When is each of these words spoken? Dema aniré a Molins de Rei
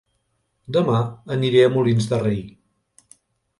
Dema 0.77 1.01
aniré 1.37 1.63
a 1.67 1.73
Molins 1.75 2.11
de 2.15 2.21
Rei 2.25 2.43